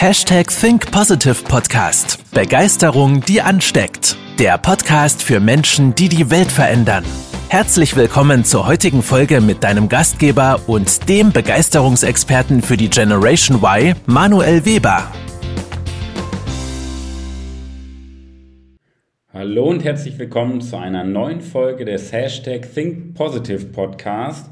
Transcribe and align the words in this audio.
Hashtag 0.00 0.48
Think 0.48 0.90
Positive 0.90 1.44
Podcast. 1.44 2.24
Begeisterung, 2.32 3.20
die 3.20 3.42
ansteckt. 3.42 4.16
Der 4.38 4.56
Podcast 4.56 5.22
für 5.22 5.40
Menschen, 5.40 5.94
die 5.94 6.08
die 6.08 6.30
Welt 6.30 6.50
verändern. 6.50 7.04
Herzlich 7.50 7.94
willkommen 7.94 8.44
zur 8.44 8.66
heutigen 8.66 9.02
Folge 9.02 9.42
mit 9.42 9.62
deinem 9.62 9.90
Gastgeber 9.90 10.58
und 10.66 11.06
dem 11.10 11.32
Begeisterungsexperten 11.32 12.62
für 12.62 12.78
die 12.78 12.88
Generation 12.88 13.58
Y, 13.62 13.94
Manuel 14.06 14.64
Weber. 14.64 15.12
Hallo 19.34 19.68
und 19.68 19.84
herzlich 19.84 20.18
willkommen 20.18 20.62
zu 20.62 20.78
einer 20.78 21.04
neuen 21.04 21.42
Folge 21.42 21.84
des 21.84 22.10
Hashtag 22.10 22.72
Think 22.72 23.12
Positive 23.12 23.66
Podcast. 23.66 24.50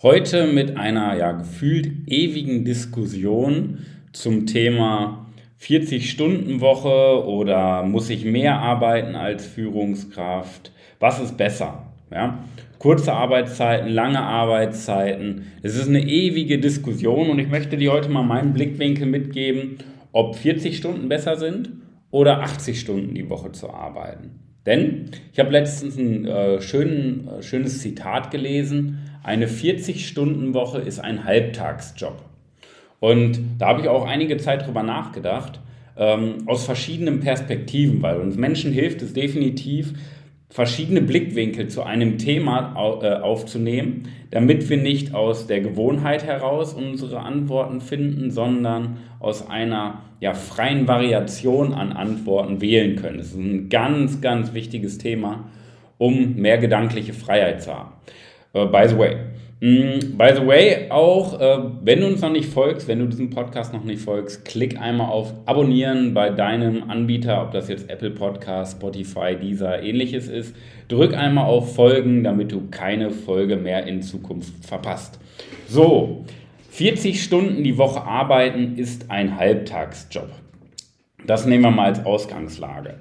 Heute 0.00 0.46
mit 0.46 0.78
einer 0.78 1.14
ja 1.18 1.32
gefühlt 1.32 2.08
ewigen 2.08 2.64
Diskussion 2.64 3.84
zum 4.16 4.46
Thema 4.46 5.26
40-Stunden-Woche 5.60 7.26
oder 7.26 7.82
muss 7.82 8.08
ich 8.10 8.24
mehr 8.24 8.58
arbeiten 8.58 9.14
als 9.14 9.46
Führungskraft? 9.46 10.72
Was 10.98 11.20
ist 11.20 11.36
besser? 11.36 11.92
Ja? 12.10 12.44
Kurze 12.78 13.12
Arbeitszeiten, 13.12 13.88
lange 13.88 14.20
Arbeitszeiten. 14.20 15.46
Es 15.62 15.76
ist 15.76 15.88
eine 15.88 16.02
ewige 16.02 16.58
Diskussion 16.58 17.28
und 17.28 17.38
ich 17.38 17.48
möchte 17.48 17.76
dir 17.76 17.92
heute 17.92 18.08
mal 18.08 18.22
meinen 18.22 18.52
Blickwinkel 18.52 19.06
mitgeben, 19.06 19.78
ob 20.12 20.36
40 20.36 20.76
Stunden 20.76 21.08
besser 21.08 21.36
sind 21.36 21.70
oder 22.10 22.40
80 22.42 22.80
Stunden 22.80 23.14
die 23.14 23.28
Woche 23.28 23.52
zu 23.52 23.70
arbeiten. 23.70 24.40
Denn 24.64 25.10
ich 25.32 25.38
habe 25.38 25.50
letztens 25.50 25.96
ein 25.96 26.26
äh, 26.26 26.60
schön, 26.60 27.28
äh, 27.28 27.42
schönes 27.42 27.80
Zitat 27.80 28.30
gelesen, 28.30 28.98
eine 29.22 29.46
40-Stunden-Woche 29.46 30.78
ist 30.78 31.00
ein 31.00 31.24
Halbtagsjob. 31.24 32.22
Und 33.00 33.38
da 33.58 33.68
habe 33.68 33.82
ich 33.82 33.88
auch 33.88 34.06
einige 34.06 34.36
Zeit 34.36 34.66
drüber 34.66 34.82
nachgedacht, 34.82 35.60
ähm, 35.96 36.44
aus 36.46 36.64
verschiedenen 36.64 37.20
Perspektiven, 37.20 38.02
weil 38.02 38.20
uns 38.20 38.36
Menschen 38.36 38.72
hilft 38.72 39.02
es 39.02 39.12
definitiv, 39.12 39.94
verschiedene 40.48 41.02
Blickwinkel 41.02 41.68
zu 41.68 41.82
einem 41.82 42.18
Thema 42.18 42.74
äh, 43.02 43.14
aufzunehmen, 43.16 44.04
damit 44.30 44.68
wir 44.70 44.76
nicht 44.76 45.14
aus 45.14 45.46
der 45.46 45.60
Gewohnheit 45.60 46.24
heraus 46.24 46.72
unsere 46.72 47.20
Antworten 47.20 47.80
finden, 47.80 48.30
sondern 48.30 48.98
aus 49.18 49.48
einer 49.48 50.02
ja, 50.20 50.34
freien 50.34 50.88
Variation 50.88 51.74
an 51.74 51.92
Antworten 51.92 52.60
wählen 52.60 52.96
können. 52.96 53.18
Das 53.18 53.28
ist 53.28 53.36
ein 53.36 53.68
ganz, 53.68 54.20
ganz 54.20 54.54
wichtiges 54.54 54.98
Thema, 54.98 55.50
um 55.98 56.36
mehr 56.36 56.58
gedankliche 56.58 57.12
Freiheit 57.12 57.62
zu 57.62 57.74
haben. 57.74 57.92
Uh, 58.54 58.66
by 58.66 58.88
the 58.88 58.96
way, 58.96 59.16
by 59.58 60.32
the 60.34 60.46
way, 60.46 60.90
auch 60.90 61.40
äh, 61.40 61.58
wenn 61.82 62.00
du 62.00 62.08
uns 62.08 62.20
noch 62.20 62.30
nicht 62.30 62.50
folgst, 62.50 62.88
wenn 62.88 62.98
du 62.98 63.06
diesem 63.06 63.30
Podcast 63.30 63.72
noch 63.72 63.84
nicht 63.84 64.02
folgst, 64.02 64.44
klick 64.44 64.78
einmal 64.78 65.08
auf 65.08 65.32
Abonnieren 65.46 66.12
bei 66.12 66.28
deinem 66.28 66.90
Anbieter, 66.90 67.42
ob 67.42 67.52
das 67.52 67.68
jetzt 67.68 67.88
Apple 67.88 68.10
Podcast, 68.10 68.76
Spotify, 68.76 69.34
dieser 69.40 69.82
ähnliches 69.82 70.28
ist. 70.28 70.54
Drück 70.88 71.14
einmal 71.14 71.46
auf 71.46 71.74
Folgen, 71.74 72.22
damit 72.22 72.52
du 72.52 72.68
keine 72.70 73.10
Folge 73.10 73.56
mehr 73.56 73.86
in 73.86 74.02
Zukunft 74.02 74.66
verpasst. 74.66 75.18
So, 75.66 76.26
40 76.70 77.22
Stunden 77.22 77.64
die 77.64 77.78
Woche 77.78 78.02
arbeiten 78.02 78.76
ist 78.76 79.10
ein 79.10 79.38
Halbtagsjob. 79.38 80.28
Das 81.26 81.46
nehmen 81.46 81.62
wir 81.62 81.70
mal 81.70 81.86
als 81.86 82.04
Ausgangslage. 82.04 82.96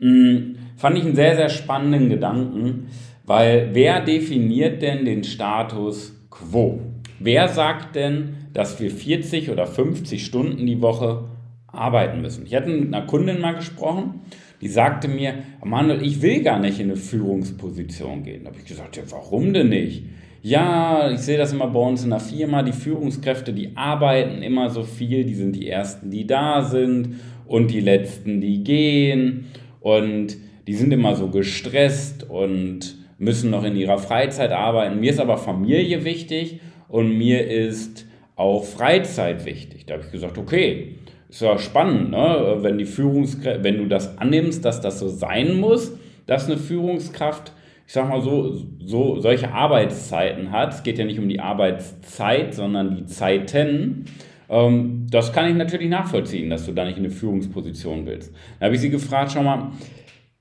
Hm, 0.00 0.56
fand 0.78 0.96
ich 0.96 1.04
einen 1.04 1.14
sehr, 1.14 1.36
sehr 1.36 1.50
spannenden 1.50 2.08
Gedanken 2.08 2.88
weil 3.30 3.68
wer 3.74 4.00
definiert 4.00 4.82
denn 4.82 5.04
den 5.04 5.22
Status 5.22 6.20
quo? 6.30 6.80
Wer 7.20 7.46
sagt 7.46 7.94
denn, 7.94 8.30
dass 8.52 8.80
wir 8.80 8.90
40 8.90 9.50
oder 9.50 9.68
50 9.68 10.26
Stunden 10.26 10.66
die 10.66 10.82
Woche 10.82 11.28
arbeiten 11.68 12.22
müssen? 12.22 12.44
Ich 12.44 12.56
hatte 12.56 12.70
mit 12.70 12.92
einer 12.92 13.06
Kundin 13.06 13.40
mal 13.40 13.54
gesprochen, 13.54 14.22
die 14.60 14.66
sagte 14.66 15.06
mir, 15.06 15.34
Manuel, 15.64 16.02
ich 16.02 16.22
will 16.22 16.42
gar 16.42 16.58
nicht 16.58 16.80
in 16.80 16.86
eine 16.86 16.96
Führungsposition 16.96 18.24
gehen. 18.24 18.42
Da 18.42 18.50
habe 18.50 18.58
ich 18.58 18.66
gesagt, 18.66 18.96
ja, 18.96 19.04
warum 19.10 19.52
denn 19.52 19.68
nicht? 19.68 20.06
Ja, 20.42 21.08
ich 21.12 21.20
sehe 21.20 21.38
das 21.38 21.52
immer 21.52 21.68
bei 21.68 21.78
uns 21.78 22.02
in 22.02 22.10
der 22.10 22.18
Firma, 22.18 22.64
die 22.64 22.72
Führungskräfte, 22.72 23.52
die 23.52 23.76
arbeiten 23.76 24.42
immer 24.42 24.70
so 24.70 24.82
viel, 24.82 25.22
die 25.22 25.36
sind 25.36 25.54
die 25.54 25.68
Ersten, 25.68 26.10
die 26.10 26.26
da 26.26 26.62
sind 26.62 27.20
und 27.46 27.70
die 27.70 27.78
Letzten, 27.78 28.40
die 28.40 28.64
gehen 28.64 29.44
und 29.78 30.36
die 30.66 30.74
sind 30.74 30.92
immer 30.92 31.14
so 31.14 31.28
gestresst 31.28 32.28
und 32.28 32.98
müssen 33.20 33.50
noch 33.50 33.64
in 33.64 33.76
ihrer 33.76 33.98
Freizeit 33.98 34.50
arbeiten. 34.50 34.98
Mir 34.98 35.10
ist 35.10 35.20
aber 35.20 35.36
Familie 35.36 36.04
wichtig 36.04 36.60
und 36.88 37.16
mir 37.16 37.46
ist 37.46 38.06
auch 38.34 38.64
Freizeit 38.64 39.44
wichtig. 39.44 39.84
Da 39.86 39.94
habe 39.94 40.04
ich 40.06 40.10
gesagt, 40.10 40.38
okay, 40.38 40.96
ist 41.28 41.42
ja 41.42 41.58
spannend, 41.58 42.10
ne? 42.10 42.56
wenn 42.60 42.78
die 42.78 42.86
Führungskraft, 42.86 43.62
wenn 43.62 43.76
du 43.76 43.86
das 43.86 44.18
annimmst, 44.18 44.64
dass 44.64 44.80
das 44.80 44.98
so 44.98 45.08
sein 45.08 45.60
muss, 45.60 45.96
dass 46.26 46.46
eine 46.46 46.56
Führungskraft, 46.56 47.52
ich 47.86 47.92
sag 47.92 48.08
mal 48.08 48.22
so, 48.22 48.56
so 48.84 49.20
solche 49.20 49.52
Arbeitszeiten 49.52 50.50
hat. 50.50 50.72
Es 50.72 50.82
geht 50.82 50.98
ja 50.98 51.04
nicht 51.04 51.18
um 51.18 51.28
die 51.28 51.40
Arbeitszeit, 51.40 52.54
sondern 52.54 52.96
die 52.96 53.06
Zeiten. 53.06 54.06
Ähm, 54.48 55.06
das 55.10 55.32
kann 55.32 55.48
ich 55.48 55.56
natürlich 55.56 55.90
nachvollziehen, 55.90 56.48
dass 56.48 56.64
du 56.64 56.72
da 56.72 56.84
nicht 56.86 56.96
in 56.96 57.04
eine 57.04 57.12
Führungsposition 57.12 58.06
willst. 58.06 58.32
Da 58.58 58.66
habe 58.66 58.74
ich 58.74 58.80
sie 58.80 58.90
gefragt, 58.90 59.32
schau 59.34 59.42
mal, 59.42 59.72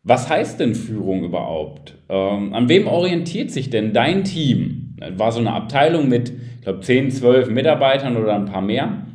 was 0.09 0.27
heißt 0.27 0.59
denn 0.59 0.73
Führung 0.73 1.23
überhaupt? 1.23 1.93
Ähm, 2.09 2.53
an 2.55 2.67
wem 2.67 2.87
orientiert 2.87 3.51
sich 3.51 3.69
denn 3.69 3.93
dein 3.93 4.23
Team? 4.23 4.95
War 5.17 5.31
so 5.31 5.39
eine 5.39 5.53
Abteilung 5.53 6.09
mit, 6.09 6.33
ich 6.55 6.61
glaube, 6.63 6.79
10, 6.79 7.11
12 7.11 7.51
Mitarbeitern 7.51 8.17
oder 8.17 8.33
ein 8.33 8.45
paar 8.45 8.63
mehr. 8.63 9.05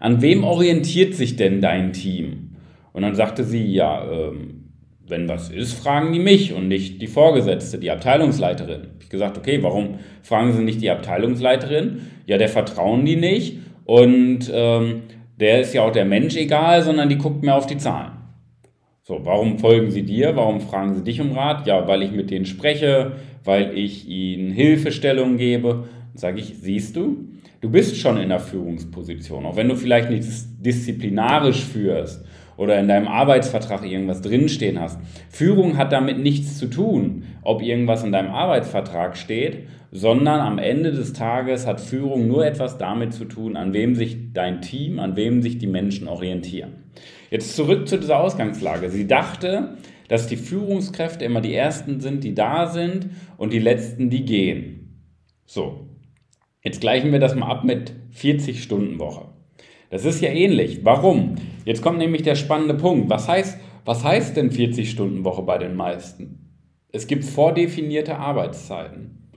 An 0.00 0.22
wem 0.22 0.44
orientiert 0.44 1.14
sich 1.14 1.36
denn 1.36 1.60
dein 1.60 1.92
Team? 1.92 2.56
Und 2.94 3.02
dann 3.02 3.14
sagte 3.14 3.44
sie, 3.44 3.66
ja, 3.66 4.02
ähm, 4.10 4.70
wenn 5.06 5.28
was 5.28 5.50
ist, 5.50 5.74
fragen 5.74 6.10
die 6.14 6.20
mich 6.20 6.54
und 6.54 6.68
nicht 6.68 7.02
die 7.02 7.06
Vorgesetzte, 7.06 7.78
die 7.78 7.90
Abteilungsleiterin. 7.90 8.88
Ich 9.00 9.10
gesagt, 9.10 9.36
okay, 9.36 9.62
warum 9.62 9.98
fragen 10.22 10.54
sie 10.54 10.62
nicht 10.62 10.80
die 10.80 10.90
Abteilungsleiterin? 10.90 12.00
Ja, 12.24 12.38
der 12.38 12.48
vertrauen 12.48 13.04
die 13.04 13.16
nicht 13.16 13.58
und 13.84 14.50
ähm, 14.50 15.02
der 15.38 15.60
ist 15.60 15.74
ja 15.74 15.82
auch 15.82 15.92
der 15.92 16.06
Mensch 16.06 16.34
egal, 16.36 16.82
sondern 16.82 17.10
die 17.10 17.18
guckt 17.18 17.42
mehr 17.42 17.56
auf 17.56 17.66
die 17.66 17.76
Zahlen. 17.76 18.17
So, 19.08 19.24
warum 19.24 19.58
folgen 19.58 19.90
sie 19.90 20.02
dir? 20.02 20.36
Warum 20.36 20.60
fragen 20.60 20.94
sie 20.94 21.02
dich 21.02 21.18
um 21.22 21.32
Rat? 21.32 21.66
Ja, 21.66 21.88
weil 21.88 22.02
ich 22.02 22.12
mit 22.12 22.30
denen 22.30 22.44
spreche, 22.44 23.12
weil 23.42 23.72
ich 23.74 24.06
ihnen 24.06 24.50
Hilfestellung 24.50 25.38
gebe. 25.38 25.84
Sage 26.12 26.40
ich, 26.40 26.58
siehst 26.58 26.94
du, 26.94 27.24
du 27.62 27.70
bist 27.70 27.96
schon 27.96 28.18
in 28.18 28.28
der 28.28 28.38
Führungsposition, 28.38 29.46
auch 29.46 29.56
wenn 29.56 29.70
du 29.70 29.76
vielleicht 29.76 30.10
nicht 30.10 30.28
disziplinarisch 30.62 31.64
führst 31.64 32.22
oder 32.58 32.78
in 32.78 32.86
deinem 32.86 33.08
Arbeitsvertrag 33.08 33.82
irgendwas 33.82 34.20
drinstehen 34.20 34.78
hast. 34.78 35.00
Führung 35.30 35.78
hat 35.78 35.90
damit 35.90 36.18
nichts 36.18 36.58
zu 36.58 36.66
tun, 36.66 37.22
ob 37.40 37.62
irgendwas 37.62 38.04
in 38.04 38.12
deinem 38.12 38.30
Arbeitsvertrag 38.30 39.16
steht, 39.16 39.68
sondern 39.90 40.40
am 40.40 40.58
Ende 40.58 40.92
des 40.92 41.14
Tages 41.14 41.66
hat 41.66 41.80
Führung 41.80 42.28
nur 42.28 42.44
etwas 42.44 42.76
damit 42.76 43.14
zu 43.14 43.24
tun, 43.24 43.56
an 43.56 43.72
wem 43.72 43.94
sich 43.94 44.34
dein 44.34 44.60
Team, 44.60 44.98
an 44.98 45.16
wem 45.16 45.40
sich 45.40 45.56
die 45.56 45.66
Menschen 45.66 46.08
orientieren. 46.08 46.77
Jetzt 47.30 47.56
zurück 47.56 47.88
zu 47.88 47.98
dieser 47.98 48.20
Ausgangslage. 48.20 48.90
Sie 48.90 49.06
dachte, 49.06 49.76
dass 50.08 50.26
die 50.26 50.36
Führungskräfte 50.36 51.24
immer 51.24 51.40
die 51.40 51.54
Ersten 51.54 52.00
sind, 52.00 52.24
die 52.24 52.34
da 52.34 52.66
sind 52.66 53.10
und 53.36 53.52
die 53.52 53.58
Letzten, 53.58 54.10
die 54.10 54.24
gehen. 54.24 55.02
So, 55.44 55.88
jetzt 56.62 56.80
gleichen 56.80 57.12
wir 57.12 57.20
das 57.20 57.34
mal 57.34 57.50
ab 57.50 57.64
mit 57.64 57.92
40-Stunden-Woche. 58.14 59.26
Das 59.90 60.04
ist 60.04 60.20
ja 60.20 60.30
ähnlich. 60.30 60.84
Warum? 60.84 61.36
Jetzt 61.64 61.82
kommt 61.82 61.98
nämlich 61.98 62.22
der 62.22 62.34
spannende 62.34 62.74
Punkt. 62.74 63.10
Was 63.10 63.28
heißt, 63.28 63.58
was 63.84 64.04
heißt 64.04 64.36
denn 64.36 64.50
40-Stunden-Woche 64.50 65.42
bei 65.42 65.58
den 65.58 65.74
meisten? 65.74 66.48
Es 66.90 67.06
gibt 67.06 67.24
vordefinierte 67.24 68.16
Arbeitszeiten. 68.16 69.30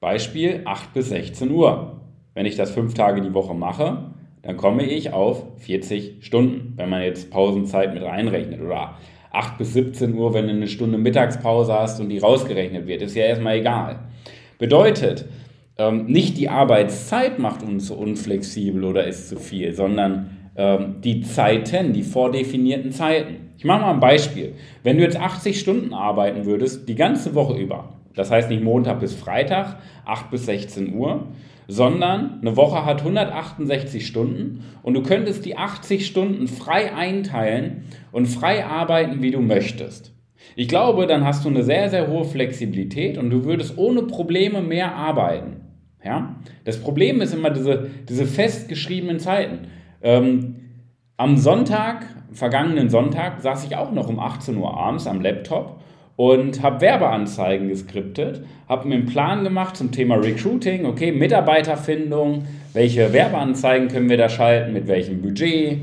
Beispiel 0.00 0.62
8 0.64 0.94
bis 0.94 1.08
16 1.08 1.50
Uhr. 1.50 2.02
Wenn 2.34 2.46
ich 2.46 2.56
das 2.56 2.70
fünf 2.70 2.94
Tage 2.94 3.20
die 3.20 3.34
Woche 3.34 3.54
mache, 3.54 4.07
dann 4.42 4.56
komme 4.56 4.84
ich 4.84 5.12
auf 5.12 5.44
40 5.58 6.24
Stunden, 6.24 6.74
wenn 6.76 6.88
man 6.88 7.02
jetzt 7.02 7.30
Pausenzeit 7.30 7.94
mit 7.94 8.02
reinrechnet. 8.02 8.60
Oder 8.60 8.96
8 9.32 9.58
bis 9.58 9.74
17 9.74 10.14
Uhr, 10.14 10.34
wenn 10.34 10.46
du 10.46 10.52
eine 10.52 10.68
Stunde 10.68 10.98
Mittagspause 10.98 11.72
hast 11.72 12.00
und 12.00 12.08
die 12.08 12.18
rausgerechnet 12.18 12.86
wird, 12.86 13.02
ist 13.02 13.14
ja 13.14 13.24
erstmal 13.24 13.56
egal. 13.56 14.00
Bedeutet, 14.58 15.26
ähm, 15.76 16.06
nicht 16.06 16.36
die 16.38 16.48
Arbeitszeit 16.48 17.38
macht 17.38 17.62
uns 17.62 17.90
unflexibel 17.90 18.84
oder 18.84 19.06
ist 19.06 19.28
zu 19.28 19.36
viel, 19.36 19.72
sondern 19.74 20.30
ähm, 20.56 20.96
die 21.02 21.22
Zeiten, 21.22 21.92
die 21.92 22.02
vordefinierten 22.02 22.90
Zeiten. 22.90 23.50
Ich 23.56 23.64
mache 23.64 23.82
mal 23.82 23.94
ein 23.94 24.00
Beispiel. 24.00 24.54
Wenn 24.82 24.98
du 24.98 25.04
jetzt 25.04 25.18
80 25.18 25.58
Stunden 25.58 25.94
arbeiten 25.94 26.46
würdest, 26.46 26.88
die 26.88 26.94
ganze 26.94 27.34
Woche 27.34 27.56
über, 27.56 27.92
das 28.14 28.30
heißt 28.30 28.50
nicht 28.50 28.62
Montag 28.62 29.00
bis 29.00 29.14
Freitag, 29.14 29.76
8 30.04 30.30
bis 30.30 30.46
16 30.46 30.94
Uhr, 30.94 31.28
sondern 31.66 32.40
eine 32.40 32.56
Woche 32.56 32.84
hat 32.84 33.00
168 33.00 34.06
Stunden 34.06 34.64
und 34.82 34.94
du 34.94 35.02
könntest 35.02 35.44
die 35.44 35.56
80 35.56 36.06
Stunden 36.06 36.48
frei 36.48 36.94
einteilen 36.94 37.84
und 38.10 38.26
frei 38.26 38.64
arbeiten, 38.64 39.22
wie 39.22 39.30
du 39.30 39.40
möchtest. 39.40 40.14
Ich 40.56 40.68
glaube, 40.68 41.06
dann 41.06 41.24
hast 41.24 41.44
du 41.44 41.50
eine 41.50 41.62
sehr, 41.62 41.90
sehr 41.90 42.08
hohe 42.08 42.24
Flexibilität 42.24 43.18
und 43.18 43.30
du 43.30 43.44
würdest 43.44 43.76
ohne 43.76 44.02
Probleme 44.02 44.62
mehr 44.62 44.94
arbeiten. 44.94 45.60
Ja? 46.02 46.36
Das 46.64 46.80
Problem 46.80 47.20
ist 47.20 47.34
immer 47.34 47.50
diese, 47.50 47.90
diese 48.08 48.24
festgeschriebenen 48.24 49.18
Zeiten. 49.18 49.68
Ähm, 50.00 50.56
Am 51.20 51.36
Sonntag, 51.36 52.06
vergangenen 52.30 52.90
Sonntag, 52.90 53.40
saß 53.40 53.64
ich 53.64 53.74
auch 53.74 53.90
noch 53.90 54.08
um 54.08 54.20
18 54.20 54.56
Uhr 54.56 54.76
abends 54.76 55.08
am 55.08 55.20
Laptop 55.20 55.80
und 56.18 56.64
habe 56.64 56.80
Werbeanzeigen 56.80 57.68
geskriptet, 57.68 58.44
habe 58.68 58.88
mir 58.88 58.96
einen 58.96 59.06
Plan 59.06 59.44
gemacht 59.44 59.76
zum 59.76 59.92
Thema 59.92 60.16
Recruiting, 60.16 60.84
okay, 60.84 61.12
Mitarbeiterfindung, 61.12 62.44
welche 62.72 63.12
Werbeanzeigen 63.12 63.86
können 63.86 64.10
wir 64.10 64.16
da 64.16 64.28
schalten, 64.28 64.72
mit 64.72 64.88
welchem 64.88 65.22
Budget 65.22 65.78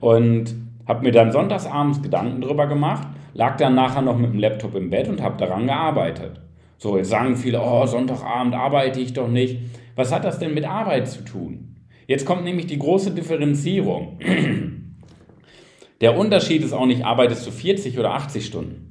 und 0.00 0.56
habe 0.88 1.04
mir 1.04 1.12
dann 1.12 1.30
sonntagsabends 1.30 2.02
Gedanken 2.02 2.40
darüber 2.40 2.66
gemacht, 2.66 3.06
lag 3.32 3.58
dann 3.58 3.76
nachher 3.76 4.02
noch 4.02 4.18
mit 4.18 4.32
dem 4.32 4.40
Laptop 4.40 4.74
im 4.74 4.90
Bett 4.90 5.06
und 5.06 5.22
habe 5.22 5.36
daran 5.38 5.68
gearbeitet. 5.68 6.40
So, 6.78 6.96
jetzt 6.96 7.10
sagen 7.10 7.36
viele, 7.36 7.60
oh, 7.62 7.86
Sonntagabend 7.86 8.56
arbeite 8.56 8.98
ich 8.98 9.12
doch 9.12 9.28
nicht. 9.28 9.60
Was 9.94 10.12
hat 10.12 10.24
das 10.24 10.40
denn 10.40 10.52
mit 10.52 10.68
Arbeit 10.68 11.06
zu 11.06 11.22
tun? 11.22 11.76
Jetzt 12.08 12.26
kommt 12.26 12.42
nämlich 12.42 12.66
die 12.66 12.80
große 12.80 13.12
Differenzierung. 13.12 14.18
Der 16.00 16.18
Unterschied 16.18 16.64
ist 16.64 16.72
auch 16.72 16.86
nicht, 16.86 17.04
arbeitest 17.04 17.46
du 17.46 17.52
40 17.52 18.00
oder 18.00 18.14
80 18.14 18.44
Stunden. 18.44 18.85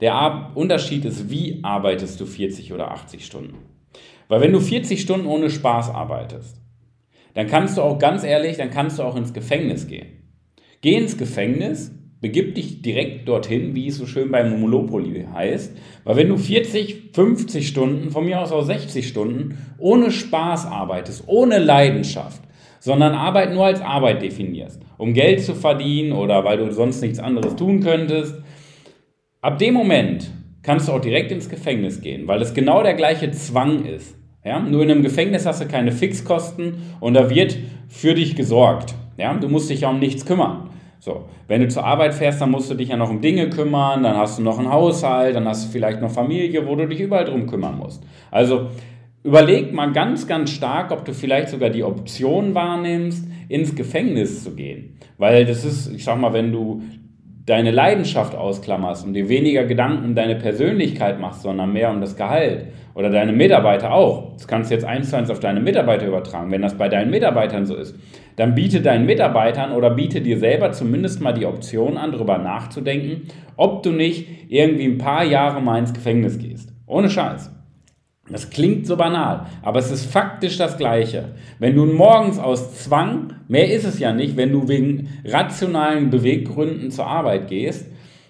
Der 0.00 0.52
Unterschied 0.54 1.04
ist, 1.04 1.30
wie 1.30 1.60
arbeitest 1.62 2.20
du 2.20 2.26
40 2.26 2.72
oder 2.72 2.90
80 2.92 3.24
Stunden. 3.24 3.58
Weil 4.28 4.40
wenn 4.40 4.52
du 4.52 4.60
40 4.60 5.00
Stunden 5.00 5.26
ohne 5.26 5.50
Spaß 5.50 5.90
arbeitest, 5.90 6.60
dann 7.34 7.46
kannst 7.46 7.76
du 7.76 7.82
auch 7.82 7.98
ganz 7.98 8.24
ehrlich, 8.24 8.56
dann 8.56 8.70
kannst 8.70 8.98
du 8.98 9.02
auch 9.02 9.16
ins 9.16 9.32
Gefängnis 9.32 9.86
gehen. 9.86 10.06
Geh 10.80 10.94
ins 10.94 11.16
Gefängnis 11.18 11.92
begib 12.20 12.54
dich 12.54 12.82
direkt 12.82 13.28
dorthin, 13.28 13.74
wie 13.74 13.88
es 13.88 13.96
so 13.96 14.06
schön 14.06 14.30
bei 14.30 14.42
Monopoly 14.42 15.26
heißt. 15.32 15.76
Weil 16.04 16.16
wenn 16.16 16.28
du 16.28 16.36
40, 16.36 17.10
50 17.12 17.68
Stunden, 17.68 18.10
von 18.10 18.24
mir 18.24 18.40
aus 18.40 18.52
auch 18.52 18.64
60 18.64 19.06
Stunden, 19.06 19.58
ohne 19.78 20.10
Spaß 20.10 20.66
arbeitest, 20.66 21.24
ohne 21.26 21.58
Leidenschaft, 21.58 22.42
sondern 22.80 23.14
Arbeit 23.14 23.52
nur 23.52 23.66
als 23.66 23.80
Arbeit 23.80 24.22
definierst, 24.22 24.80
um 24.98 25.12
Geld 25.12 25.40
zu 25.42 25.54
verdienen 25.54 26.12
oder 26.12 26.44
weil 26.44 26.58
du 26.58 26.72
sonst 26.72 27.00
nichts 27.02 27.18
anderes 27.18 27.56
tun 27.56 27.80
könntest, 27.80 28.34
ab 29.48 29.58
dem 29.58 29.72
Moment 29.72 30.30
kannst 30.62 30.88
du 30.88 30.92
auch 30.92 31.00
direkt 31.00 31.32
ins 31.32 31.48
Gefängnis 31.48 32.02
gehen, 32.02 32.28
weil 32.28 32.42
es 32.42 32.52
genau 32.52 32.82
der 32.82 32.92
gleiche 32.92 33.30
Zwang 33.30 33.86
ist. 33.86 34.14
Ja? 34.44 34.60
Nur 34.60 34.82
in 34.82 34.90
einem 34.90 35.02
Gefängnis 35.02 35.46
hast 35.46 35.62
du 35.62 35.66
keine 35.66 35.90
Fixkosten 35.90 36.82
und 37.00 37.14
da 37.14 37.30
wird 37.30 37.56
für 37.88 38.12
dich 38.12 38.36
gesorgt. 38.36 38.94
Ja? 39.16 39.32
Du 39.32 39.48
musst 39.48 39.70
dich 39.70 39.80
ja 39.80 39.88
um 39.88 40.00
nichts 40.00 40.26
kümmern. 40.26 40.68
So, 41.00 41.24
wenn 41.46 41.62
du 41.62 41.68
zur 41.68 41.86
Arbeit 41.86 42.12
fährst, 42.12 42.42
dann 42.42 42.50
musst 42.50 42.70
du 42.70 42.74
dich 42.74 42.90
ja 42.90 42.98
noch 42.98 43.08
um 43.08 43.22
Dinge 43.22 43.48
kümmern, 43.48 44.02
dann 44.02 44.18
hast 44.18 44.38
du 44.38 44.42
noch 44.42 44.58
einen 44.58 44.70
Haushalt, 44.70 45.34
dann 45.34 45.48
hast 45.48 45.66
du 45.66 45.72
vielleicht 45.72 46.02
noch 46.02 46.10
Familie, 46.10 46.66
wo 46.66 46.76
du 46.76 46.86
dich 46.86 47.00
überall 47.00 47.24
drum 47.24 47.46
kümmern 47.46 47.78
musst. 47.78 48.04
Also 48.30 48.66
überleg 49.22 49.72
mal 49.72 49.92
ganz, 49.92 50.26
ganz 50.26 50.50
stark, 50.50 50.90
ob 50.90 51.06
du 51.06 51.14
vielleicht 51.14 51.48
sogar 51.48 51.70
die 51.70 51.84
Option 51.84 52.54
wahrnimmst, 52.54 53.26
ins 53.48 53.74
Gefängnis 53.74 54.44
zu 54.44 54.54
gehen. 54.54 54.98
Weil 55.16 55.46
das 55.46 55.64
ist, 55.64 55.90
ich 55.90 56.04
sag 56.04 56.20
mal, 56.20 56.34
wenn 56.34 56.52
du 56.52 56.82
deine 57.48 57.70
Leidenschaft 57.70 58.34
ausklammerst 58.34 59.06
und 59.06 59.14
dir 59.14 59.28
weniger 59.28 59.64
Gedanken 59.64 60.04
um 60.04 60.14
deine 60.14 60.36
Persönlichkeit 60.36 61.18
machst, 61.18 61.42
sondern 61.42 61.72
mehr 61.72 61.90
um 61.90 62.00
das 62.00 62.14
Gehalt 62.14 62.66
oder 62.94 63.08
deine 63.08 63.32
Mitarbeiter 63.32 63.92
auch. 63.92 64.34
Das 64.34 64.46
kannst 64.46 64.70
du 64.70 64.74
jetzt 64.74 64.84
eins 64.84 65.08
zu 65.08 65.16
eins 65.16 65.30
auf 65.30 65.40
deine 65.40 65.60
Mitarbeiter 65.60 66.06
übertragen. 66.06 66.50
Wenn 66.50 66.60
das 66.60 66.76
bei 66.76 66.88
deinen 66.88 67.10
Mitarbeitern 67.10 67.64
so 67.64 67.74
ist, 67.74 67.98
dann 68.36 68.54
biete 68.54 68.82
deinen 68.82 69.06
Mitarbeitern 69.06 69.72
oder 69.72 69.90
biete 69.90 70.20
dir 70.20 70.38
selber 70.38 70.72
zumindest 70.72 71.22
mal 71.22 71.32
die 71.32 71.46
Option 71.46 71.96
an, 71.96 72.12
darüber 72.12 72.36
nachzudenken, 72.36 73.28
ob 73.56 73.82
du 73.82 73.92
nicht 73.92 74.28
irgendwie 74.48 74.84
ein 74.84 74.98
paar 74.98 75.24
Jahre 75.24 75.62
mal 75.62 75.78
ins 75.78 75.94
Gefängnis 75.94 76.38
gehst. 76.38 76.72
Ohne 76.86 77.08
Scheiß. 77.08 77.57
Das 78.30 78.50
klingt 78.50 78.86
so 78.86 78.96
banal, 78.96 79.46
aber 79.62 79.78
es 79.78 79.90
ist 79.90 80.04
faktisch 80.04 80.58
das 80.58 80.76
Gleiche. 80.76 81.30
Wenn 81.58 81.74
du 81.74 81.86
morgens 81.86 82.38
aus 82.38 82.74
Zwang, 82.84 83.34
mehr 83.48 83.72
ist 83.72 83.84
es 83.84 83.98
ja 83.98 84.12
nicht, 84.12 84.36
wenn 84.36 84.52
du 84.52 84.68
wegen 84.68 85.08
rationalen 85.24 86.10
Beweggründen 86.10 86.90
zur 86.90 87.06
Arbeit 87.06 87.48
gehst, 87.48 87.86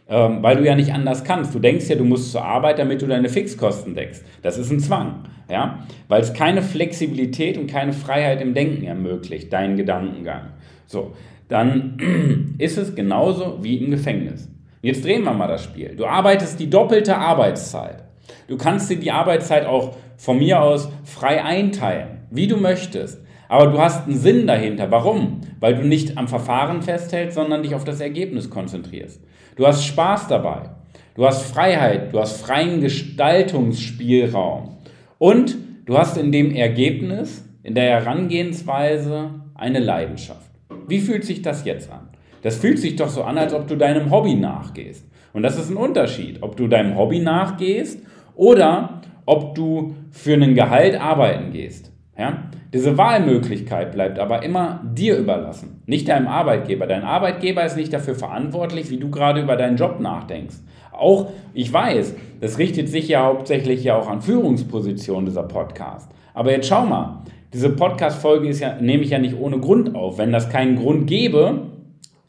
ähm, 0.08 0.42
weil 0.42 0.56
du 0.56 0.64
ja 0.64 0.74
nicht 0.74 0.92
anders 0.92 1.24
kannst. 1.24 1.54
Du 1.54 1.58
denkst 1.58 1.88
ja, 1.88 1.96
du 1.96 2.04
musst 2.04 2.32
zur 2.32 2.44
Arbeit, 2.44 2.78
damit 2.78 3.02
du 3.02 3.06
deine 3.06 3.28
Fixkosten 3.28 3.94
deckst. 3.94 4.24
Das 4.42 4.56
ist 4.56 4.70
ein 4.70 4.80
Zwang, 4.80 5.24
ja, 5.50 5.84
weil 6.06 6.22
es 6.22 6.32
keine 6.32 6.62
Flexibilität 6.62 7.58
und 7.58 7.66
keine 7.66 7.92
Freiheit 7.92 8.40
im 8.40 8.54
Denken 8.54 8.84
ermöglicht, 8.84 9.52
deinen 9.52 9.76
Gedankengang. 9.76 10.50
So, 10.86 11.12
dann 11.48 12.54
ist 12.58 12.78
es 12.78 12.94
genauso 12.94 13.58
wie 13.62 13.76
im 13.78 13.90
Gefängnis. 13.90 14.48
Jetzt 14.80 15.04
drehen 15.04 15.24
wir 15.24 15.32
mal 15.32 15.48
das 15.48 15.64
Spiel. 15.64 15.94
Du 15.96 16.06
arbeitest 16.06 16.60
die 16.60 16.70
doppelte 16.70 17.16
Arbeitszeit. 17.16 18.07
Du 18.48 18.56
kannst 18.56 18.90
dir 18.90 18.96
die 18.96 19.12
Arbeitszeit 19.12 19.66
auch 19.66 19.94
von 20.16 20.38
mir 20.38 20.62
aus 20.62 20.88
frei 21.04 21.44
einteilen, 21.44 22.22
wie 22.30 22.46
du 22.46 22.56
möchtest. 22.56 23.22
Aber 23.46 23.66
du 23.70 23.78
hast 23.78 24.06
einen 24.06 24.16
Sinn 24.16 24.46
dahinter. 24.46 24.90
Warum? 24.90 25.42
Weil 25.60 25.74
du 25.74 25.86
nicht 25.86 26.16
am 26.16 26.28
Verfahren 26.28 26.80
festhältst, 26.82 27.34
sondern 27.34 27.62
dich 27.62 27.74
auf 27.74 27.84
das 27.84 28.00
Ergebnis 28.00 28.48
konzentrierst. 28.48 29.22
Du 29.56 29.66
hast 29.66 29.84
Spaß 29.84 30.28
dabei. 30.28 30.70
Du 31.14 31.26
hast 31.26 31.42
Freiheit. 31.42 32.12
Du 32.12 32.18
hast 32.18 32.40
freien 32.40 32.80
Gestaltungsspielraum. 32.80 34.78
Und 35.18 35.56
du 35.84 35.98
hast 35.98 36.16
in 36.16 36.32
dem 36.32 36.54
Ergebnis, 36.54 37.44
in 37.62 37.74
der 37.74 38.00
Herangehensweise 38.00 39.30
eine 39.54 39.80
Leidenschaft. 39.80 40.50
Wie 40.86 41.00
fühlt 41.00 41.24
sich 41.24 41.42
das 41.42 41.66
jetzt 41.66 41.90
an? 41.90 42.08
Das 42.40 42.56
fühlt 42.56 42.78
sich 42.78 42.96
doch 42.96 43.08
so 43.08 43.24
an, 43.24 43.36
als 43.36 43.52
ob 43.52 43.66
du 43.66 43.76
deinem 43.76 44.10
Hobby 44.10 44.36
nachgehst. 44.36 45.04
Und 45.34 45.42
das 45.42 45.58
ist 45.58 45.70
ein 45.70 45.76
Unterschied, 45.76 46.42
ob 46.42 46.56
du 46.56 46.66
deinem 46.66 46.96
Hobby 46.96 47.20
nachgehst 47.20 48.00
oder 48.38 49.02
ob 49.26 49.55
du 49.55 49.96
für 50.11 50.32
einen 50.32 50.55
Gehalt 50.55 50.99
arbeiten 50.99 51.52
gehst. 51.52 51.93
Ja? 52.17 52.44
Diese 52.73 52.96
Wahlmöglichkeit 52.96 53.93
bleibt 53.93 54.19
aber 54.19 54.43
immer 54.43 54.81
dir 54.94 55.19
überlassen, 55.19 55.82
nicht 55.87 56.08
deinem 56.08 56.29
Arbeitgeber. 56.29 56.87
Dein 56.87 57.02
Arbeitgeber 57.02 57.64
ist 57.64 57.76
nicht 57.76 57.93
dafür 57.93 58.14
verantwortlich, 58.14 58.90
wie 58.90 58.99
du 58.99 59.11
gerade 59.11 59.43
über 59.43 59.56
deinen 59.56 59.76
Job 59.76 60.00
nachdenkst. 60.00 60.55
Auch, 60.93 61.31
ich 61.52 61.73
weiß, 61.73 62.14
das 62.40 62.58
richtet 62.58 62.88
sich 62.88 63.08
ja 63.08 63.25
hauptsächlich 63.25 63.85
ja 63.85 63.96
auch 63.96 64.08
an 64.08 64.23
Führungspositionen 64.23 65.26
dieser 65.26 65.44
Podcast. 65.44 66.11
Aber 66.32 66.52
jetzt 66.52 66.69
schau 66.69 66.87
mal, 66.87 67.23
diese 67.52 67.70
Podcast-Folge 67.70 68.50
ja, 68.50 68.76
nehme 68.81 69.02
ich 69.02 69.11
ja 69.11 69.19
nicht 69.19 69.37
ohne 69.37 69.58
Grund 69.58 69.94
auf. 69.94 70.19
Wenn 70.19 70.32
das 70.32 70.49
keinen 70.49 70.76
Grund 70.76 71.06
gäbe, 71.06 71.62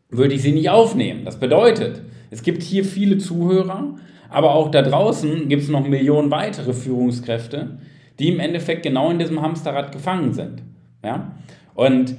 würde 0.09 0.33
ich 0.33 0.41
sie 0.41 0.53
nicht 0.53 0.69
aufnehmen. 0.69 1.21
Das 1.25 1.39
bedeutet, 1.39 2.01
es 2.31 2.41
gibt 2.41 2.63
hier 2.63 2.83
viele 2.83 3.17
Zuhörer, 3.17 3.95
aber 4.29 4.53
auch 4.53 4.69
da 4.69 4.81
draußen 4.81 5.49
gibt 5.49 5.63
es 5.63 5.69
noch 5.69 5.87
Millionen 5.87 6.31
weitere 6.31 6.73
Führungskräfte, 6.73 7.79
die 8.19 8.29
im 8.29 8.39
Endeffekt 8.39 8.83
genau 8.83 9.09
in 9.09 9.19
diesem 9.19 9.41
Hamsterrad 9.41 9.91
gefangen 9.91 10.33
sind. 10.33 10.61
Ja? 11.03 11.31
Und 11.73 12.15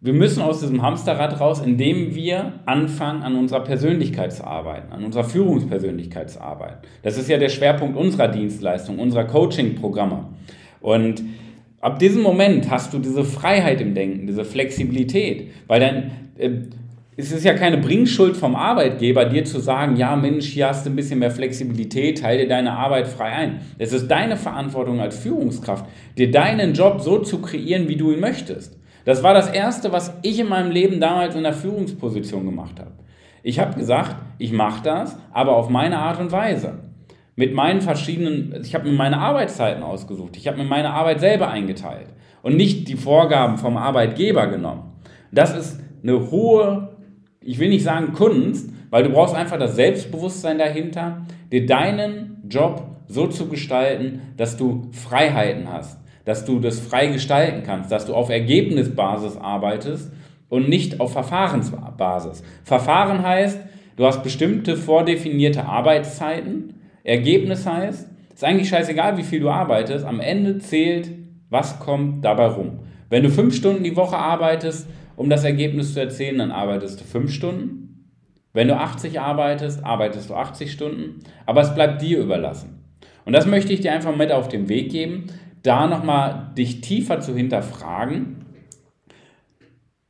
wir 0.00 0.14
müssen 0.14 0.42
aus 0.42 0.60
diesem 0.60 0.82
Hamsterrad 0.82 1.38
raus, 1.38 1.60
indem 1.60 2.14
wir 2.14 2.54
anfangen, 2.66 3.22
an 3.22 3.36
unserer 3.36 3.60
Persönlichkeit 3.60 4.32
zu 4.32 4.44
arbeiten, 4.44 4.92
an 4.92 5.04
unserer 5.04 5.22
Führungspersönlichkeit 5.22 6.28
zu 6.28 6.40
arbeiten. 6.40 6.86
Das 7.02 7.16
ist 7.18 7.28
ja 7.28 7.38
der 7.38 7.50
Schwerpunkt 7.50 7.96
unserer 7.96 8.26
Dienstleistung, 8.26 8.98
unserer 8.98 9.24
Coaching-Programme. 9.24 10.26
Und 10.80 11.22
ab 11.80 12.00
diesem 12.00 12.22
Moment 12.22 12.68
hast 12.68 12.92
du 12.92 12.98
diese 12.98 13.22
Freiheit 13.22 13.80
im 13.80 13.94
Denken, 13.94 14.26
diese 14.26 14.44
Flexibilität, 14.44 15.52
weil 15.68 15.78
dann 15.78 16.10
äh, 16.36 16.50
es 17.16 17.30
ist 17.30 17.44
ja 17.44 17.52
keine 17.52 17.76
Bringschuld 17.76 18.36
vom 18.36 18.56
Arbeitgeber, 18.56 19.26
dir 19.26 19.44
zu 19.44 19.60
sagen, 19.60 19.96
ja 19.96 20.16
Mensch, 20.16 20.46
hier 20.46 20.68
hast 20.68 20.86
du 20.86 20.90
ein 20.90 20.96
bisschen 20.96 21.18
mehr 21.18 21.30
Flexibilität, 21.30 22.22
teile 22.22 22.44
dir 22.44 22.48
deine 22.48 22.72
Arbeit 22.72 23.06
frei 23.06 23.32
ein. 23.32 23.60
Es 23.78 23.92
ist 23.92 24.08
deine 24.08 24.36
Verantwortung 24.36 25.00
als 25.00 25.18
Führungskraft, 25.18 25.84
dir 26.16 26.30
deinen 26.30 26.72
Job 26.72 27.02
so 27.02 27.18
zu 27.18 27.42
kreieren, 27.42 27.88
wie 27.88 27.96
du 27.96 28.12
ihn 28.12 28.20
möchtest. 28.20 28.78
Das 29.04 29.22
war 29.22 29.34
das 29.34 29.50
Erste, 29.50 29.92
was 29.92 30.14
ich 30.22 30.38
in 30.38 30.48
meinem 30.48 30.70
Leben 30.70 31.00
damals 31.00 31.34
in 31.34 31.42
der 31.42 31.52
Führungsposition 31.52 32.46
gemacht 32.46 32.78
habe. 32.80 32.92
Ich 33.42 33.58
habe 33.58 33.78
gesagt, 33.78 34.16
ich 34.38 34.52
mache 34.52 34.82
das, 34.82 35.18
aber 35.32 35.56
auf 35.56 35.68
meine 35.68 35.98
Art 35.98 36.18
und 36.18 36.32
Weise. 36.32 36.78
Mit 37.34 37.54
meinen 37.54 37.82
verschiedenen, 37.82 38.54
ich 38.62 38.74
habe 38.74 38.88
mir 38.88 38.96
meine 38.96 39.18
Arbeitszeiten 39.18 39.82
ausgesucht, 39.82 40.36
ich 40.36 40.46
habe 40.46 40.58
mir 40.58 40.64
meine 40.64 40.90
Arbeit 40.90 41.20
selber 41.20 41.50
eingeteilt 41.50 42.08
und 42.42 42.56
nicht 42.56 42.88
die 42.88 42.96
Vorgaben 42.96 43.58
vom 43.58 43.76
Arbeitgeber 43.76 44.46
genommen. 44.46 44.92
Das 45.30 45.56
ist 45.56 45.80
eine 46.02 46.30
hohe 46.30 46.91
ich 47.44 47.58
will 47.58 47.68
nicht 47.68 47.84
sagen 47.84 48.12
Kunst, 48.12 48.70
weil 48.90 49.04
du 49.04 49.10
brauchst 49.10 49.34
einfach 49.34 49.58
das 49.58 49.76
Selbstbewusstsein 49.76 50.58
dahinter, 50.58 51.26
dir 51.50 51.66
deinen 51.66 52.42
Job 52.48 52.82
so 53.06 53.26
zu 53.26 53.48
gestalten, 53.48 54.20
dass 54.36 54.56
du 54.56 54.88
Freiheiten 54.92 55.72
hast, 55.72 55.98
dass 56.24 56.44
du 56.44 56.60
das 56.60 56.80
frei 56.80 57.08
gestalten 57.08 57.62
kannst, 57.64 57.90
dass 57.90 58.06
du 58.06 58.14
auf 58.14 58.30
Ergebnisbasis 58.30 59.36
arbeitest 59.36 60.12
und 60.48 60.68
nicht 60.68 61.00
auf 61.00 61.12
Verfahrensbasis. 61.12 62.42
Verfahren 62.64 63.22
heißt, 63.22 63.58
du 63.96 64.04
hast 64.04 64.22
bestimmte 64.22 64.76
vordefinierte 64.76 65.64
Arbeitszeiten. 65.64 66.74
Ergebnis 67.04 67.66
heißt, 67.66 68.08
ist 68.34 68.44
eigentlich 68.44 68.68
scheißegal, 68.68 69.16
wie 69.16 69.22
viel 69.22 69.40
du 69.40 69.50
arbeitest, 69.50 70.04
am 70.04 70.20
Ende 70.20 70.58
zählt, 70.58 71.10
was 71.50 71.78
kommt 71.78 72.24
dabei 72.24 72.46
rum. 72.46 72.80
Wenn 73.10 73.22
du 73.22 73.30
fünf 73.30 73.54
Stunden 73.54 73.84
die 73.84 73.96
Woche 73.96 74.16
arbeitest, 74.16 74.88
um 75.22 75.30
das 75.30 75.44
Ergebnis 75.44 75.94
zu 75.94 76.00
erzielen, 76.00 76.38
dann 76.38 76.50
arbeitest 76.50 77.00
du 77.00 77.04
fünf 77.04 77.32
Stunden. 77.32 78.08
Wenn 78.52 78.66
du 78.66 78.76
80 78.76 79.20
arbeitest, 79.20 79.84
arbeitest 79.84 80.30
du 80.30 80.34
80 80.34 80.72
Stunden. 80.72 81.20
Aber 81.46 81.60
es 81.60 81.72
bleibt 81.76 82.02
dir 82.02 82.18
überlassen. 82.18 82.82
Und 83.24 83.32
das 83.32 83.46
möchte 83.46 83.72
ich 83.72 83.78
dir 83.78 83.92
einfach 83.92 84.16
mit 84.16 84.32
auf 84.32 84.48
den 84.48 84.68
Weg 84.68 84.90
geben, 84.90 85.26
da 85.62 85.86
nochmal 85.86 86.50
dich 86.58 86.80
tiefer 86.80 87.20
zu 87.20 87.36
hinterfragen. 87.36 88.44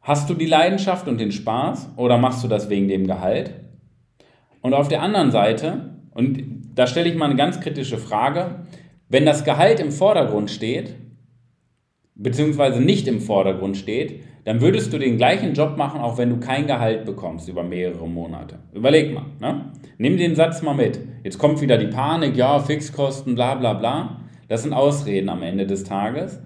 Hast 0.01 0.31
du 0.31 0.35
die 0.35 0.47
Leidenschaft 0.47 1.07
und 1.07 1.21
den 1.21 1.31
Spaß 1.31 1.91
oder 1.97 2.17
machst 2.17 2.43
du 2.43 2.49
das 2.49 2.71
wegen 2.71 2.89
dem 2.89 3.07
Gehalt? 3.07 3.53
Und 4.63 4.73
auf 4.73 4.89
der 4.89 5.03
anderen 5.03 5.31
Seite, 5.31 5.91
und 6.13 6.43
da 6.75 6.87
stelle 6.87 7.11
ich 7.11 7.17
mal 7.17 7.27
eine 7.27 7.37
ganz 7.37 7.61
kritische 7.61 7.99
Frage, 7.99 8.65
wenn 9.11 9.27
das 9.27 9.45
Gehalt 9.45 9.79
im 9.79 9.93
Vordergrund 9.93 10.51
steht, 10.51 10.95
beziehungsweise 12.23 12.81
nicht 12.81 13.09
im 13.09 13.21
Vordergrund 13.21 13.77
steht, 13.77 14.23
dann 14.45 14.61
würdest 14.61 14.93
du 14.93 14.99
den 14.99 15.19
gleichen 15.19 15.55
Job 15.55 15.77
machen, 15.77 16.01
auch 16.01 16.19
wenn 16.19 16.31
du 16.31 16.39
kein 16.39 16.67
Gehalt 16.67 17.05
bekommst 17.05 17.49
über 17.49 17.63
mehrere 17.63 18.09
Monate. 18.09 18.59
Überleg 18.73 19.15
mal, 19.15 19.27
ne? 19.41 19.73
Nimm 19.99 20.17
den 20.17 20.35
Satz 20.35 20.63
mal 20.63 20.75
mit. 20.75 21.01
Jetzt 21.23 21.39
kommt 21.39 21.61
wieder 21.61 21.79
die 21.79 21.87
Panik, 21.87 22.37
ja, 22.37 22.59
Fixkosten, 22.59 23.35
bla 23.35 23.55
bla 23.55 23.75
bla. 23.75 24.21
Das 24.49 24.63
sind 24.63 24.73
Ausreden 24.73 25.29
am 25.29 25.43
Ende 25.43 25.67
des 25.67 25.85
Tages. 25.85 26.43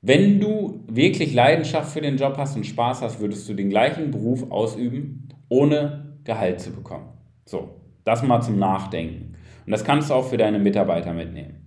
Wenn 0.00 0.38
du 0.38 0.84
wirklich 0.86 1.34
Leidenschaft 1.34 1.92
für 1.92 2.00
den 2.00 2.16
Job 2.16 2.34
hast 2.36 2.56
und 2.56 2.66
Spaß 2.66 3.02
hast, 3.02 3.20
würdest 3.20 3.48
du 3.48 3.54
den 3.54 3.70
gleichen 3.70 4.10
Beruf 4.10 4.50
ausüben, 4.50 5.28
ohne 5.48 6.18
Gehalt 6.24 6.60
zu 6.60 6.70
bekommen. 6.70 7.08
So, 7.46 7.80
das 8.04 8.22
mal 8.22 8.42
zum 8.42 8.58
Nachdenken. 8.58 9.34
Und 9.66 9.72
das 9.72 9.84
kannst 9.84 10.10
du 10.10 10.14
auch 10.14 10.28
für 10.28 10.36
deine 10.36 10.58
Mitarbeiter 10.58 11.14
mitnehmen. 11.14 11.64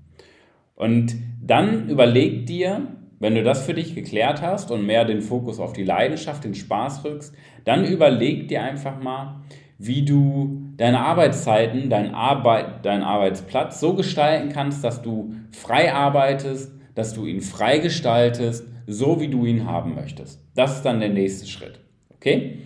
Und 0.75 1.15
dann 1.41 1.89
überleg 1.89 2.45
dir, 2.45 2.96
wenn 3.19 3.35
du 3.35 3.43
das 3.43 3.65
für 3.65 3.73
dich 3.73 3.95
geklärt 3.95 4.41
hast 4.41 4.71
und 4.71 4.85
mehr 4.85 5.05
den 5.05 5.21
Fokus 5.21 5.59
auf 5.59 5.73
die 5.73 5.83
Leidenschaft, 5.83 6.43
den 6.43 6.55
Spaß 6.55 7.03
rückst, 7.03 7.33
dann 7.63 7.85
überleg 7.85 8.47
dir 8.47 8.63
einfach 8.63 9.01
mal, 9.01 9.41
wie 9.79 10.03
du 10.03 10.61
deine 10.77 10.99
Arbeitszeiten, 10.99 11.89
dein 11.89 12.13
Arbeit, 12.13 12.85
deinen 12.85 13.03
Arbeitsplatz 13.03 13.79
so 13.79 13.93
gestalten 13.93 14.49
kannst, 14.49 14.83
dass 14.83 15.01
du 15.01 15.33
frei 15.51 15.93
arbeitest, 15.93 16.71
dass 16.95 17.13
du 17.13 17.25
ihn 17.25 17.41
frei 17.41 17.79
gestaltest, 17.79 18.65
so 18.87 19.19
wie 19.19 19.27
du 19.27 19.45
ihn 19.45 19.65
haben 19.65 19.95
möchtest. 19.95 20.41
Das 20.55 20.77
ist 20.77 20.83
dann 20.83 20.99
der 20.99 21.09
nächste 21.09 21.47
Schritt. 21.47 21.79
Okay? 22.15 22.59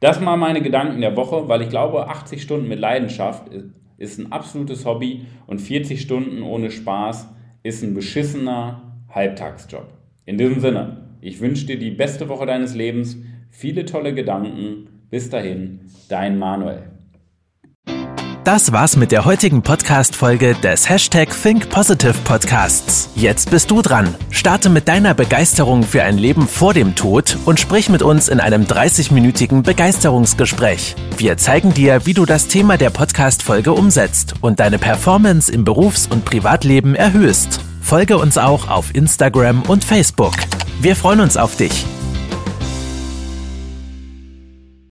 Das 0.00 0.20
mal 0.20 0.36
meine 0.36 0.60
Gedanken 0.60 1.00
der 1.00 1.16
Woche, 1.16 1.48
weil 1.48 1.62
ich 1.62 1.70
glaube, 1.70 2.08
80 2.08 2.42
Stunden 2.42 2.68
mit 2.68 2.78
Leidenschaft 2.78 3.44
ist 3.96 4.18
ein 4.18 4.32
absolutes 4.32 4.84
Hobby 4.84 5.24
und 5.46 5.60
40 5.60 6.00
Stunden 6.00 6.42
ohne 6.42 6.70
Spaß 6.70 7.28
ist 7.62 7.82
ein 7.82 7.94
beschissener 7.94 8.83
Halbtagsjob. 9.14 9.86
In 10.26 10.38
diesem 10.38 10.60
Sinne, 10.60 11.08
ich 11.20 11.40
wünsche 11.40 11.66
dir 11.66 11.78
die 11.78 11.90
beste 11.90 12.28
Woche 12.28 12.46
deines 12.46 12.74
Lebens, 12.74 13.16
viele 13.50 13.84
tolle 13.84 14.14
Gedanken. 14.14 14.88
Bis 15.10 15.30
dahin, 15.30 15.80
dein 16.08 16.38
Manuel. 16.38 16.82
Das 18.44 18.72
war's 18.72 18.98
mit 18.98 19.10
der 19.10 19.24
heutigen 19.24 19.62
Podcast-Folge 19.62 20.54
des 20.62 20.86
Hashtag 20.90 21.30
Think 21.30 21.70
Positive 21.70 22.12
Podcasts. 22.24 23.08
Jetzt 23.16 23.50
bist 23.50 23.70
du 23.70 23.80
dran. 23.80 24.14
Starte 24.28 24.68
mit 24.68 24.86
deiner 24.86 25.14
Begeisterung 25.14 25.82
für 25.82 26.02
ein 26.02 26.18
Leben 26.18 26.46
vor 26.46 26.74
dem 26.74 26.94
Tod 26.94 27.38
und 27.46 27.58
sprich 27.58 27.88
mit 27.88 28.02
uns 28.02 28.28
in 28.28 28.40
einem 28.40 28.64
30-minütigen 28.64 29.62
Begeisterungsgespräch. 29.62 30.94
Wir 31.16 31.38
zeigen 31.38 31.72
dir, 31.72 32.04
wie 32.04 32.12
du 32.12 32.26
das 32.26 32.46
Thema 32.46 32.76
der 32.76 32.90
Podcast-Folge 32.90 33.72
umsetzt 33.72 34.34
und 34.42 34.60
deine 34.60 34.78
Performance 34.78 35.50
im 35.50 35.64
Berufs- 35.64 36.06
und 36.06 36.26
Privatleben 36.26 36.94
erhöhst. 36.94 37.60
Folge 37.84 38.16
uns 38.16 38.38
auch 38.38 38.68
auf 38.68 38.94
Instagram 38.94 39.62
und 39.68 39.84
Facebook. 39.84 40.32
Wir 40.80 40.96
freuen 40.96 41.20
uns 41.20 41.36
auf 41.36 41.54
dich. 41.54 41.84